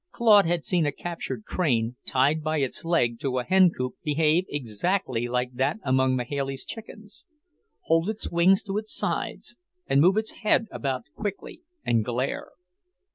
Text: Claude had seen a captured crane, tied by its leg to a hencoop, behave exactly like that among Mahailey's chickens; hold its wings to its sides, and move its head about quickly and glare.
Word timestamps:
Claude 0.09 0.47
had 0.47 0.65
seen 0.65 0.87
a 0.87 0.91
captured 0.91 1.45
crane, 1.45 1.95
tied 2.07 2.41
by 2.43 2.57
its 2.57 2.83
leg 2.83 3.19
to 3.19 3.37
a 3.37 3.43
hencoop, 3.43 3.93
behave 4.03 4.45
exactly 4.49 5.27
like 5.27 5.53
that 5.53 5.77
among 5.83 6.15
Mahailey's 6.15 6.65
chickens; 6.65 7.27
hold 7.81 8.09
its 8.09 8.31
wings 8.31 8.63
to 8.63 8.79
its 8.79 8.95
sides, 8.95 9.57
and 9.85 10.01
move 10.01 10.17
its 10.17 10.31
head 10.41 10.65
about 10.71 11.03
quickly 11.15 11.61
and 11.85 12.03
glare. 12.03 12.49